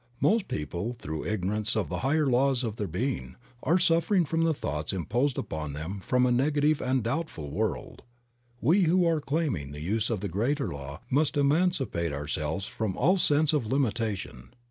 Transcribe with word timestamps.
Most 0.19 0.47
people, 0.47 0.93
through 0.93 1.25
ignorance 1.27 1.75
of 1.75 1.87
the 1.89 1.99
higher 1.99 2.25
laws 2.25 2.63
of 2.63 2.77
their 2.77 2.87
60 2.87 2.97
Creative 2.97 3.11
Mind. 3.21 3.27
being, 3.27 3.35
are 3.61 3.77
suffering 3.77 4.25
from 4.25 4.41
the 4.41 4.53
thoughts 4.55 4.93
imposed 4.93 5.37
upon 5.37 5.73
them 5.73 5.99
from 5.99 6.25
a 6.25 6.31
negative 6.31 6.81
and 6.81 7.03
doubtful 7.03 7.51
world. 7.51 8.01
We 8.59 8.85
who 8.85 9.05
are 9.07 9.21
claiming 9.21 9.73
the 9.73 9.79
use 9.81 10.09
of 10.09 10.21
the 10.21 10.27
greater 10.27 10.73
law 10.73 11.01
must 11.11 11.37
emancipate 11.37 12.13
ourselves 12.13 12.65
from 12.65 12.97
all 12.97 13.17
sense 13.17 13.53
of 13.53 13.67
limitation. 13.67 14.55